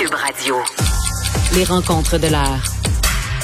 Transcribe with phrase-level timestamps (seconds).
[0.00, 0.56] Cube Radio.
[1.54, 2.62] Les rencontres de l'heure.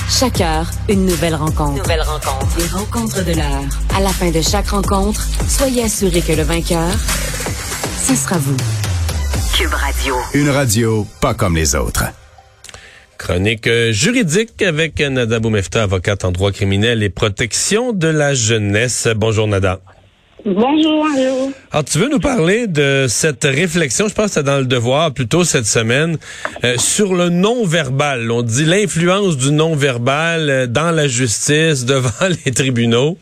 [0.09, 1.83] Chaque heure, une nouvelle rencontre.
[1.83, 2.57] Nouvelle rencontre.
[2.59, 3.65] Les rencontres de l'heure.
[3.95, 6.91] À la fin de chaque rencontre, soyez assurés que le vainqueur,
[8.03, 8.57] ce sera vous.
[9.55, 10.15] Cube Radio.
[10.33, 12.05] Une radio pas comme les autres.
[13.19, 19.09] Chronique euh, juridique avec Nada Boumefta, avocate en droit criminel et protection de la jeunesse.
[19.15, 19.81] Bonjour Nada.
[20.49, 21.53] Bonjour, Mario.
[21.73, 25.13] Alors, tu veux nous parler de cette réflexion, je pense que c'est dans le devoir,
[25.13, 26.19] plutôt cette semaine,
[26.63, 28.31] euh, sur le non-verbal.
[28.31, 33.19] On dit l'influence du non-verbal euh, dans la justice, devant les tribunaux.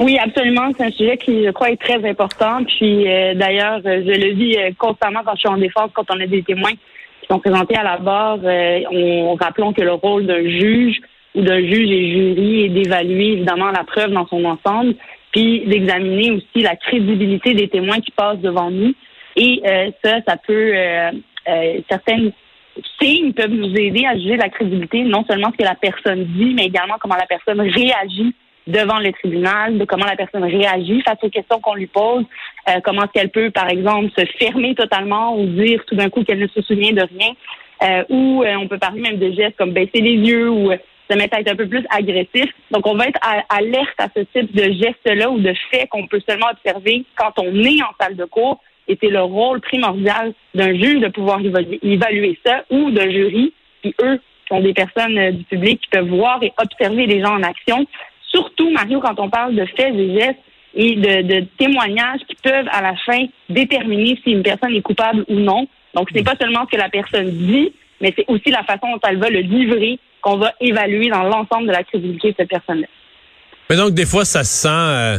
[0.00, 0.72] Oui, absolument.
[0.76, 2.64] C'est un sujet qui, je crois, est très important.
[2.64, 6.26] Puis, euh, d'ailleurs, je le vis constamment quand je suis en défense, quand on a
[6.26, 8.40] des témoins qui sont présentés à la barre.
[8.90, 10.96] on, rappelons que le rôle d'un juge
[11.36, 14.96] ou d'un juge et jury est d'évaluer, évidemment, la preuve dans son ensemble
[15.36, 18.94] puis d'examiner aussi la crédibilité des témoins qui passent devant nous.
[19.36, 21.10] Et euh, ça, ça peut euh,
[21.48, 22.32] euh, certaines
[23.00, 26.54] signes peuvent nous aider à juger la crédibilité, non seulement ce que la personne dit,
[26.54, 28.34] mais également comment la personne réagit
[28.66, 32.24] devant le tribunal, de comment la personne réagit face aux questions qu'on lui pose,
[32.82, 36.40] comment est-ce qu'elle peut, par exemple, se fermer totalement ou dire tout d'un coup qu'elle
[36.40, 40.16] ne se souvient de rien, ou on peut parler même de gestes comme baisser les
[40.16, 40.72] yeux ou
[41.10, 42.50] se mettre à être un peu plus agressif.
[42.70, 46.06] Donc, on va être à, alerte à ce type de geste-là ou de fait qu'on
[46.06, 48.60] peut seulement observer quand on est en salle de cours.
[48.88, 53.94] Et c'est le rôle primordial d'un juge de pouvoir évaluer ça ou d'un jury qui,
[54.02, 57.42] eux, sont des personnes euh, du public qui peuvent voir et observer les gens en
[57.42, 57.84] action.
[58.28, 60.38] Surtout, Mario, quand on parle de faits et gestes
[60.74, 65.24] et de, de témoignages qui peuvent, à la fin, déterminer si une personne est coupable
[65.28, 65.66] ou non.
[65.94, 69.00] Donc, c'est pas seulement ce que la personne dit, mais c'est aussi la façon dont
[69.08, 72.88] elle va le livrer qu'on va évaluer dans l'ensemble de la crédibilité de cette personne-là.
[73.70, 75.18] Mais donc, des fois, ça se sent, euh,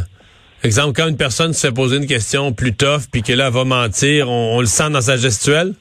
[0.65, 4.29] exemple, quand une personne se fait poser une question plus tough, puis qu'elle va mentir,
[4.29, 5.73] on, le sent dans sa gestuelle?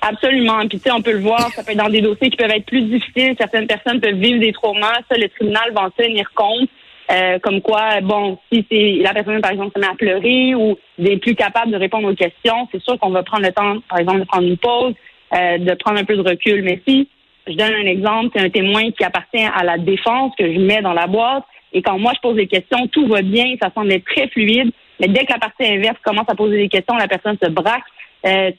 [0.00, 0.60] Absolument.
[0.68, 2.50] Puis, tu sais, on peut le voir, ça peut être dans des dossiers qui peuvent
[2.50, 3.34] être plus difficiles.
[3.36, 5.00] Certaines personnes peuvent vivre des traumas.
[5.10, 6.68] Ça, le tribunal va en tenir compte.
[7.10, 10.78] Euh, comme quoi, bon, si c'est la personne, par exemple, se met à pleurer ou
[10.98, 13.98] n'est plus capable de répondre aux questions, c'est sûr qu'on va prendre le temps, par
[13.98, 14.94] exemple, de prendre une pause,
[15.34, 16.62] euh, de prendre un peu de recul.
[16.62, 17.08] Mais si
[17.46, 20.82] je donne un exemple, c'est un témoin qui appartient à la défense que je mets
[20.82, 21.44] dans la boîte.
[21.72, 24.70] Et quand moi, je pose des questions, tout va bien, ça semble être très fluide.
[25.00, 27.84] Mais dès que la partie inverse commence à poser des questions, la personne se braque.
[28.26, 28.50] Euh,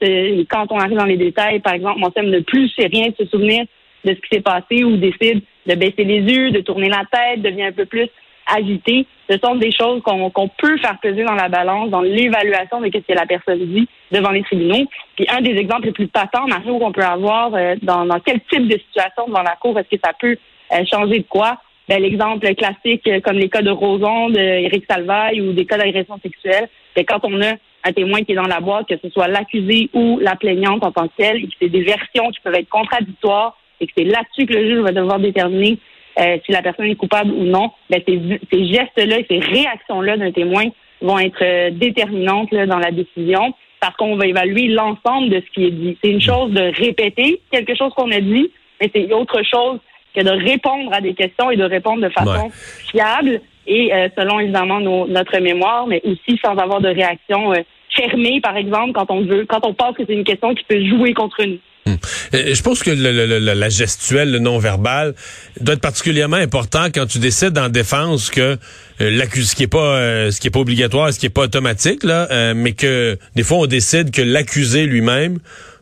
[0.50, 3.16] quand on arrive dans les détails, par exemple, mon thème ne plus sait rien de
[3.18, 3.66] se souvenir
[4.06, 7.42] de ce qui s'est passé ou décide de baisser les yeux, de tourner la tête,
[7.42, 8.08] devient un peu plus
[8.46, 9.06] agité.
[9.30, 13.00] Ce sont des choses qu'on peut faire peser dans la balance, dans l'évaluation de ce
[13.00, 14.86] que la personne dit devant les tribunaux.
[15.16, 18.40] Puis un des exemples les plus patents, Mario, qu'on peut avoir euh, dans, dans, quel
[18.42, 20.38] type de situation devant la cour, est-ce que ça peut
[20.74, 21.58] euh, changer de quoi?
[21.88, 26.20] Ben, L'exemple classique, euh, comme les cas de Roson, d'Éric Salvaille ou des cas d'agression
[26.22, 27.54] sexuelle, c'est quand on a
[27.84, 30.92] un témoin qui est dans la boîte, que ce soit l'accusé ou la plaignante en
[30.92, 34.04] tant que telle, et que c'est des versions qui peuvent être contradictoires, et que c'est
[34.04, 35.78] là-dessus que le juge va devoir déterminer
[36.20, 38.20] euh, si la personne est coupable ou non, ben, ces,
[38.52, 40.66] ces gestes-là, ces réactions-là d'un témoin
[41.02, 45.54] vont être euh, déterminantes là, dans la décision parce qu'on va évaluer l'ensemble de ce
[45.54, 45.98] qui est dit.
[46.04, 48.52] C'est une chose de répéter quelque chose qu'on a dit,
[48.82, 49.80] mais c'est autre chose
[50.16, 52.50] que de répondre à des questions et de répondre de façon
[52.90, 57.54] fiable et euh, selon évidemment notre mémoire, mais aussi sans avoir de réaction
[57.98, 60.84] fermée, par exemple, quand on veut, quand on pense que c'est une question qui peut
[60.86, 61.60] jouer contre nous.
[61.88, 61.98] Hmm.
[62.34, 65.14] Je pense que la gestuelle, le non-verbal,
[65.60, 68.58] doit être particulièrement important quand tu décides en défense que
[69.02, 71.30] euh, l'accusé, ce qui est pas, euh, ce qui est pas obligatoire, ce qui est
[71.32, 75.40] pas automatique là, euh, mais que des fois on décide que l'accusé lui-même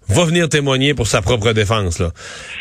[0.07, 2.11] va venir témoigner pour sa propre défense là.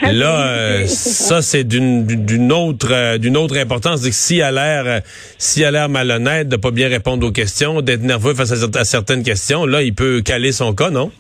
[0.01, 4.01] Là, ça c'est d'une d'une autre d'une autre importance.
[4.11, 5.03] Si a l'air
[5.37, 9.23] si a l'air malhonnête de pas bien répondre aux questions, d'être nerveux face à certaines
[9.23, 11.13] questions, là il peut caler son cas, non?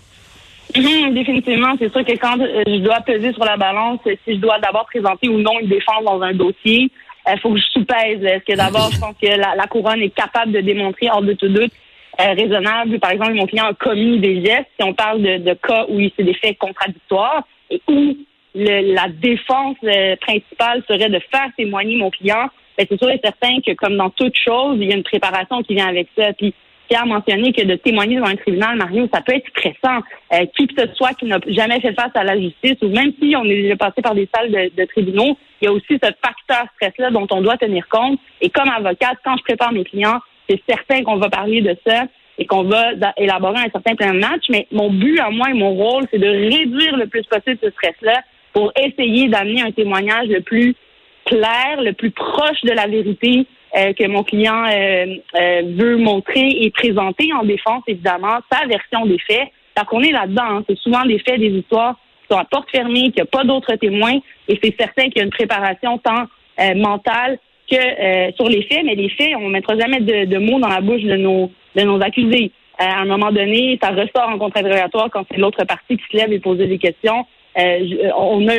[0.77, 4.41] Mhm, définitivement, c'est sûr que quand euh, je dois peser sur la balance, si je
[4.41, 6.91] dois d'abord présenter ou non une défense dans un dossier,
[7.27, 8.25] il euh, faut que je sous-pèse.
[8.25, 11.49] Est-ce que d'abord, je pense que la, couronne est capable de démontrer hors de tout
[11.49, 11.71] doute
[12.21, 12.99] euh, raisonnable?
[12.99, 14.69] Par exemple, mon client a commis des gestes.
[14.79, 18.17] Si on parle de, cas où c'est des faits contradictoires et où
[18.57, 19.77] le, la défense
[20.21, 24.11] principale serait de faire témoigner mon client, ben, c'est sûr et certain que comme dans
[24.11, 26.33] toute chose, il y a une préparation qui vient avec ça.
[26.33, 26.53] Puis
[26.89, 30.01] Pierre mentionné que de témoigner devant un tribunal, Mario, ça peut être stressant.
[30.33, 33.13] Euh, qui que ce soit qui n'a jamais fait face à la justice, ou même
[33.21, 36.11] si on est déjà passé par des salles de, tribunaux, il y a aussi ce
[36.23, 38.19] facteur stress-là dont on doit tenir compte.
[38.41, 42.05] Et comme avocate, quand je prépare mes clients, c'est certain qu'on va parler de ça
[42.37, 44.45] et qu'on va élaborer un certain plan de match.
[44.51, 47.71] Mais mon but à moi et mon rôle, c'est de réduire le plus possible ce
[47.71, 48.23] stress-là
[48.53, 50.75] pour essayer d'amener un témoignage le plus
[51.27, 53.47] clair, le plus proche de la vérité
[53.77, 59.07] euh, que mon client euh, euh, veut montrer et présenter en défense, évidemment, sa version
[59.07, 59.49] des faits.
[59.75, 60.43] Parce qu'on est là-dedans.
[60.59, 60.65] hein.
[60.69, 63.45] C'est souvent des faits, des histoires qui sont à porte fermée, qu'il n'y a pas
[63.45, 64.19] d'autres témoins.
[64.49, 66.27] Et c'est certain qu'il y a une préparation tant
[66.77, 67.39] mentale
[67.69, 68.85] que sur les faits.
[68.85, 71.51] Mais les faits, on ne mettra jamais de, de mots dans la bouche de nos,
[71.75, 72.53] de nos accusés.
[72.79, 76.33] À un moment donné, ça ressort en contre-interrogatoire quand c'est l'autre partie qui se lève
[76.33, 77.27] et pose des questions.
[77.57, 78.55] On a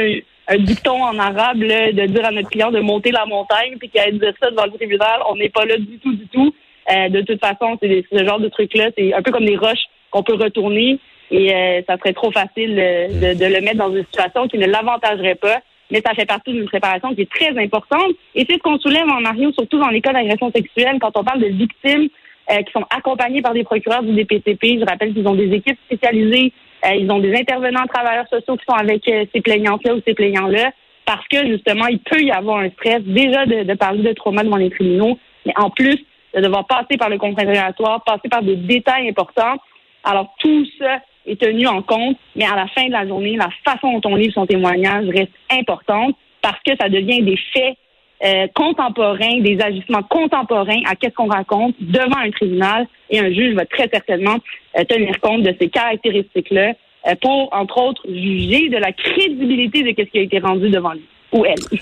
[0.47, 3.89] un, dicton en arabe là, de dire à notre client de monter la montagne puis
[3.89, 5.21] qu'elle dit ça devant le tribunal.
[5.29, 6.53] On n'est pas là du tout, du tout.
[6.91, 9.85] Euh, de toute façon, c'est ce genre de truc-là, c'est un peu comme des roches
[10.11, 10.99] qu'on peut retourner
[11.31, 14.67] et euh, ça serait trop facile de, de le mettre dans une situation qui ne
[14.67, 15.59] l'avantagerait pas.
[15.91, 18.11] Mais ça fait partie d'une préparation qui est très importante.
[18.33, 21.23] Et c'est ce qu'on soulève en Mario, surtout dans les cas d'agression sexuelle, quand on
[21.23, 22.09] parle de victimes
[22.51, 24.79] euh, qui sont accompagnés par des procureurs du DPCP.
[24.79, 26.53] Je rappelle qu'ils ont des équipes spécialisées,
[26.93, 30.71] ils ont des intervenants travailleurs sociaux qui sont avec euh, ces plaignantes-là ou ces plaignants-là,
[31.05, 34.43] parce que justement, il peut y avoir un stress déjà de, de parler de trauma
[34.43, 35.97] devant les tribunaux, mais en plus
[36.35, 39.55] de devoir passer par le contre-interrogatoire, passer par des détails importants.
[40.03, 43.49] Alors tout ça est tenu en compte, mais à la fin de la journée, la
[43.63, 47.75] façon dont on livre son témoignage reste importante parce que ça devient des faits
[48.23, 53.55] euh, contemporains, des agissements contemporains à qu'est-ce qu'on raconte devant un tribunal et un juge
[53.55, 54.37] va très certainement
[54.79, 56.73] euh, tenir compte de ces caractéristiques-là
[57.07, 60.93] euh, pour, entre autres, juger de la crédibilité de ce qui a été rendu devant
[60.93, 61.55] lui ou elle.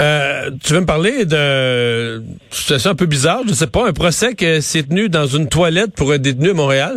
[0.00, 4.34] Euh, tu veux me parler de situation un peu bizarre, je sais pas, un procès
[4.34, 6.94] qui s'est tenu dans une toilette pour un détenu à Montréal?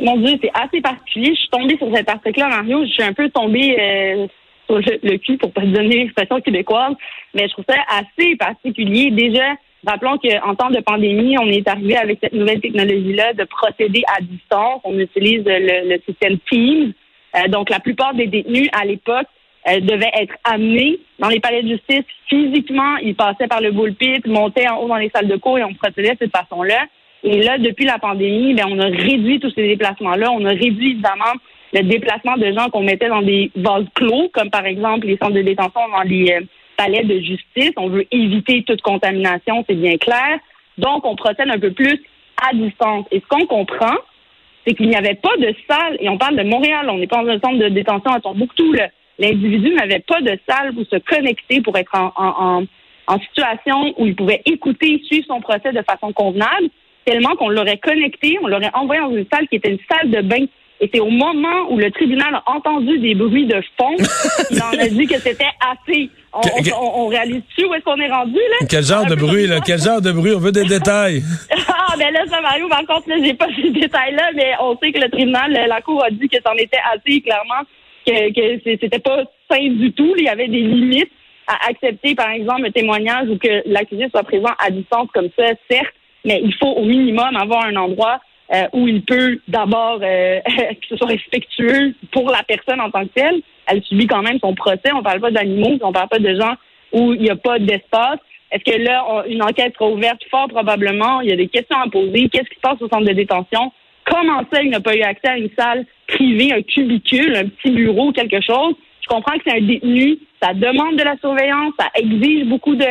[0.00, 1.30] Mon Dieu, c'est assez particulier.
[1.30, 2.84] Je suis tombée sur cet article-là, Mario.
[2.84, 4.28] Je suis un peu tombée
[4.68, 6.94] sur le, cul, pour pas donner l'expression québécoise,
[7.34, 9.10] mais je trouve ça assez particulier.
[9.10, 9.54] Déjà,
[9.86, 14.20] rappelons qu'en temps de pandémie, on est arrivé avec cette nouvelle technologie-là de procéder à
[14.20, 14.80] distance.
[14.84, 16.92] On utilise le, le système Teams.
[17.36, 19.26] Euh, donc, la plupart des détenus à l'époque
[19.68, 22.96] euh, devaient être amenés dans les palais de justice physiquement.
[22.98, 25.74] Ils passaient par le bullpit, montaient en haut dans les salles de cours et on
[25.74, 26.86] procédait de cette façon-là.
[27.24, 30.30] Et là, depuis la pandémie, ben, on a réduit tous ces déplacements-là.
[30.30, 31.34] On a réduit évidemment
[31.72, 35.34] le déplacement de gens qu'on mettait dans des vases clos, comme par exemple les centres
[35.34, 36.40] de détention dans les euh,
[36.76, 37.72] palais de justice.
[37.76, 40.38] On veut éviter toute contamination, c'est bien clair.
[40.78, 42.02] Donc, on procède un peu plus
[42.42, 43.06] à distance.
[43.10, 43.96] Et ce qu'on comprend,
[44.66, 47.22] c'est qu'il n'y avait pas de salle, et on parle de Montréal, on n'est pas
[47.22, 48.74] dans un centre de détention à Tombouctou.
[49.18, 52.64] L'individu n'avait pas de salle pour se connecter, pour être en,
[53.08, 56.68] en situation où il pouvait écouter, suivre son procès de façon convenable,
[57.04, 60.20] tellement qu'on l'aurait connecté, on l'aurait envoyé dans une salle qui était une salle de
[60.20, 60.44] bain.
[60.80, 63.96] Et c'est au moment où le tribunal a entendu des bruits de fond
[64.48, 66.08] qu'il en a dit que c'était assez.
[66.32, 68.66] On, Que- on, on, réalise-tu où est-ce qu'on est rendu, là?
[68.70, 69.58] Quel genre de bruit, là?
[69.64, 70.32] Quel genre de bruit?
[70.36, 71.22] On veut des détails.
[71.68, 74.92] Ah, ben là, ça, Mario, par contre, là, j'ai pas ces détails-là, mais on sait
[74.92, 77.64] que le tribunal, la Cour a dit que c'en était assez, clairement,
[78.06, 80.14] que, que c'était pas sain du tout.
[80.16, 81.10] Il y avait des limites
[81.48, 85.44] à accepter, par exemple, un témoignage ou que l'accusé soit présent à distance comme ça,
[85.68, 85.94] certes,
[86.24, 88.20] mais il faut au minimum avoir un endroit
[88.54, 93.04] euh, où il peut d'abord euh, que ce soit respectueux pour la personne en tant
[93.04, 93.40] que telle.
[93.66, 94.92] Elle subit quand même son procès.
[94.94, 96.54] On parle pas d'animaux, on parle pas de gens
[96.92, 98.18] où il n'y a pas d'espace.
[98.50, 100.22] Est-ce que là, on- une enquête sera ouverte?
[100.30, 101.20] Fort probablement.
[101.20, 102.28] Il y a des questions à poser.
[102.30, 103.70] Qu'est-ce qui se passe au centre de détention?
[104.04, 107.70] Comment ça, il n'a pas eu accès à une salle privée, un cubicule, un petit
[107.70, 108.74] bureau, quelque chose?
[109.02, 110.18] Je comprends que c'est un détenu.
[110.42, 111.74] Ça demande de la surveillance.
[111.78, 112.86] Ça exige beaucoup de,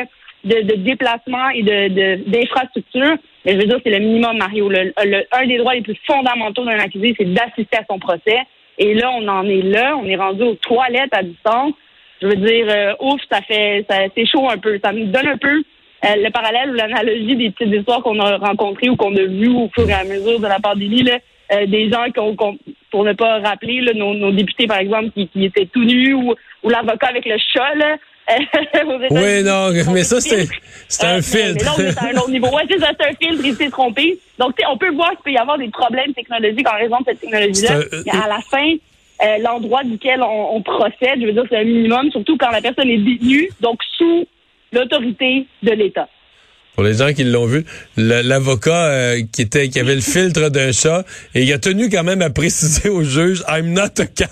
[0.48, 3.16] de, de déplacements et de, d'infrastructures.
[3.46, 4.70] Mais je veux dire, c'est le minimum, Mario.
[4.70, 8.40] Le, le- un des droits les plus fondamentaux d'un accusé, c'est d'assister à son procès.
[8.78, 9.96] Et là, on en est là.
[10.02, 11.74] On est rendu aux toilettes à distance.
[12.22, 14.80] Je veux dire, euh, ouf, ça fait, ça, c'est chaud un peu.
[14.84, 15.64] Ça me donne un peu
[16.06, 19.50] euh, le parallèle ou l'analogie des petites histoires qu'on a rencontrées ou qu'on a vues
[19.56, 21.04] au fur et à mesure de la pandémie.
[21.04, 21.20] Là,
[21.54, 22.58] Euh, des gens qu'on, qu'on-
[22.92, 26.14] pour ne pas rappeler, là, nos, nos députés, par exemple, qui, qui étaient tout nus
[26.14, 27.96] ou, ou l'avocat avec le chat, là.
[29.12, 30.48] Oui, non, On mais ça, c'est,
[30.90, 31.56] c'est Euh, un mais- filtre.
[31.58, 32.48] Mais là, on est à un autre niveau.
[32.48, 34.20] Ouais, c'est ça, c'est un filtre, il s'est trompé.
[34.38, 36.98] Donc, tu sais, on peut voir qu'il peut y avoir des problèmes technologiques en raison
[37.00, 37.80] de cette technologie-là.
[37.90, 38.74] C'est un- Mais à la fin,
[39.24, 42.62] euh, l'endroit duquel on, on procède, je veux dire, c'est un minimum, surtout quand la
[42.62, 44.26] personne est détenue, donc sous
[44.74, 46.10] l'autorité de l'État.
[46.78, 47.66] Pour les gens qui l'ont vu,
[47.98, 51.04] l'avocat euh, qui était qui avait le filtre d'un chat
[51.34, 54.28] et il a tenu quand même à préciser au juge I'm not a cat.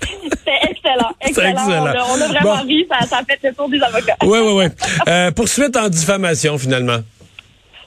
[0.44, 1.50] C'est excellent, excellent.
[1.50, 1.82] excellent.
[1.82, 2.66] On, a, on a vraiment Bon.
[2.68, 4.14] ri, ça, ça a fait le tour des avocats.
[4.22, 4.68] Ouais, ouais, ouais.
[5.08, 6.98] Euh, poursuite en diffamation finalement.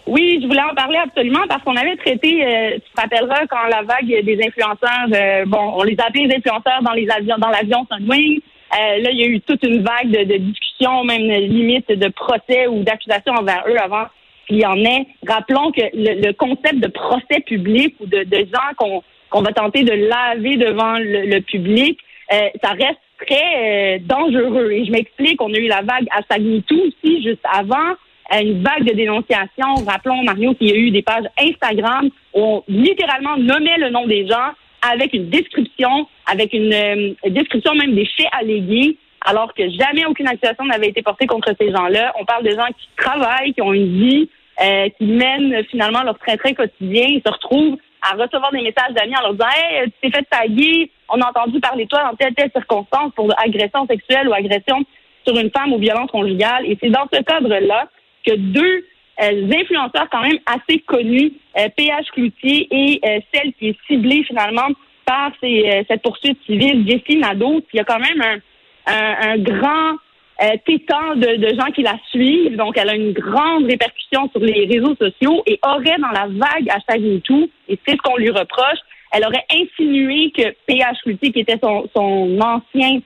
[0.07, 3.63] Oui, je voulais en parler absolument parce qu'on avait traité, euh, tu te rappelleras, quand
[3.69, 7.37] la vague des influenceurs, euh, bon, on les a appelés les influenceurs dans les avions,
[7.37, 8.41] dans l'avion Sunwing.
[8.73, 10.70] Euh, là, il y a eu toute une vague de, de discussions,
[11.03, 14.05] même limite de procès ou d'accusations envers eux avant
[14.47, 15.07] qu'il y en ait.
[15.27, 20.57] Rappelons que le, concept de procès public ou de, gens qu'on va tenter de laver
[20.57, 21.99] devant le, public,
[22.33, 24.71] euh, ça reste très euh, dangereux.
[24.71, 27.95] Et je m'explique, on a eu la vague à Sagnitou aussi, juste avant
[28.39, 29.75] une vague de dénonciation.
[29.85, 34.07] Rappelons, Mario, qu'il y a eu des pages Instagram où on littéralement nommait le nom
[34.07, 39.69] des gens avec une description, avec une, euh, description même des faits allégués, alors que
[39.69, 42.13] jamais aucune accusation n'avait été portée contre ces gens-là.
[42.19, 44.29] On parle de gens qui travaillent, qui ont une vie,
[44.61, 49.15] euh, qui mènent finalement leur très-très quotidien, ils se retrouvent à recevoir des messages d'amis
[49.17, 52.15] en leur disant Hey, tu t'es fait taguer, on a entendu parler de toi dans
[52.15, 54.83] telle telle circonstance pour agression sexuelle ou agression
[55.25, 56.65] sur une femme ou violence conjugale.
[56.65, 57.87] Et c'est dans ce cadre-là
[58.25, 58.85] que deux
[59.21, 64.23] euh, influenceurs quand même assez connus, euh, PH Cloutier et euh, celle qui est ciblée
[64.23, 64.67] finalement
[65.05, 68.37] par ces, cette poursuite civile, Jessie Nadeau, y a quand même un,
[68.87, 69.97] un, grand
[70.65, 72.55] tétan de, de, gens qui la suivent.
[72.55, 76.69] Donc, elle a une grande répercussion sur les réseaux sociaux et aurait dans la vague
[76.69, 78.79] hashtag MeToo, et c'est ce qu'on lui reproche,
[79.11, 82.99] elle aurait insinué que PH Cloutier, qui était son, son ancien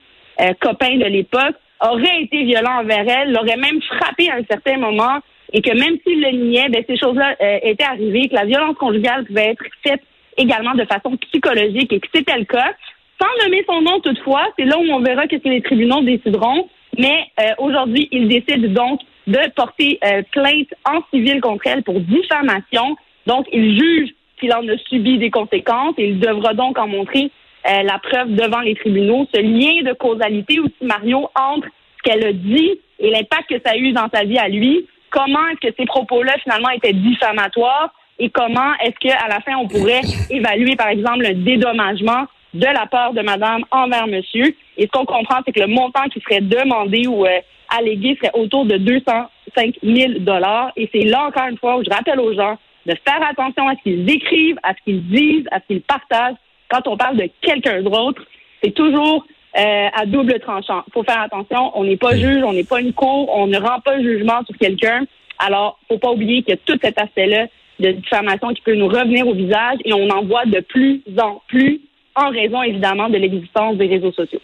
[0.60, 5.20] copain de l'époque, aurait été violent envers elle, l'aurait même frappé à un certain moment,
[5.52, 8.76] et que même s'il le niait, ben, ces choses-là euh, étaient arrivées, que la violence
[8.76, 10.02] conjugale pouvait être faite
[10.36, 12.72] également de façon psychologique et que c'était le cas.
[13.20, 16.68] Sans nommer son nom toutefois, c'est là où on verra que les tribunaux décideront.
[16.98, 22.00] Mais euh, aujourd'hui, il décide donc de porter euh, plainte en civil contre elle pour
[22.00, 22.96] diffamation.
[23.26, 27.30] Donc, il juge qu'il en a subi des conséquences et il devra donc en montrer
[27.64, 29.26] la preuve devant les tribunaux.
[29.34, 33.72] Ce lien de causalité aussi, Mario, entre ce qu'elle a dit et l'impact que ça
[33.72, 37.92] a eu dans sa vie à lui, comment est-ce que ces propos-là finalement étaient diffamatoires
[38.18, 42.26] et comment est-ce qu'à la fin on pourrait évaluer par exemple le dédommagement
[42.58, 44.54] de la part de madame envers monsieur.
[44.76, 47.40] Et ce qu'on comprend, c'est que le montant qui serait demandé ou euh,
[47.76, 50.72] allégué serait autour de 205 000 dollars.
[50.76, 53.74] Et c'est là encore une fois où je rappelle aux gens de faire attention à
[53.74, 56.36] ce qu'ils écrivent, à ce qu'ils disent, à ce qu'ils partagent.
[56.68, 58.22] Quand on parle de quelqu'un d'autre,
[58.62, 59.26] c'est toujours
[59.58, 60.82] euh, à double tranchant.
[60.86, 63.58] Il faut faire attention, on n'est pas juge, on n'est pas une cour, on ne
[63.58, 65.04] rend pas jugement sur quelqu'un.
[65.38, 67.46] Alors, faut pas oublier qu'il y a tout cet aspect-là
[67.78, 71.42] de diffamation qui peut nous revenir au visage et on en voit de plus en
[71.48, 71.80] plus
[72.16, 74.40] en raison évidemment de l'existence des réseaux sociaux.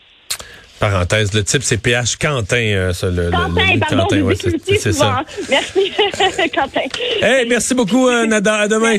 [0.79, 5.25] Parenthèse, le type c'est PH Quentin, euh, ça, le, Quentin, pardon, Quentin, ouais, c'est ça.
[5.49, 5.93] Merci,
[6.53, 6.81] Quentin.
[7.21, 8.57] Hey, merci beaucoup, euh, Nada.
[8.57, 8.99] À demain.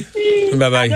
[0.54, 0.90] Bye bye.